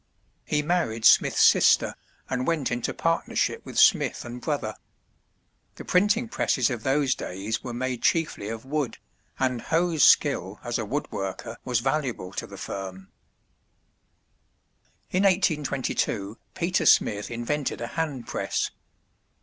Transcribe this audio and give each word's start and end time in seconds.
He 0.45 0.63
married 0.63 1.05
Smith's 1.05 1.43
sister, 1.43 1.93
and 2.27 2.47
went 2.47 2.71
into 2.71 2.91
partnership 2.91 3.63
with 3.63 3.77
Smith 3.77 4.25
and 4.25 4.41
brother. 4.41 4.73
The 5.75 5.85
printing 5.85 6.27
presses 6.27 6.71
of 6.71 6.81
those 6.81 7.13
days 7.13 7.63
were 7.63 7.71
made 7.71 8.01
chiefly 8.01 8.49
of 8.49 8.65
wood, 8.65 8.97
and 9.37 9.61
Hoe's 9.61 10.03
skill 10.03 10.59
as 10.63 10.79
a 10.79 10.85
wood 10.85 11.11
worker 11.11 11.57
was 11.63 11.81
valuable 11.81 12.33
to 12.33 12.47
the 12.47 12.57
firm. 12.57 13.09
In 15.11 15.21
1822 15.21 16.39
Peter 16.55 16.87
Smith 16.87 17.29
invented 17.29 17.79
a 17.79 17.85
hand 17.93 18.25
press. 18.25 18.71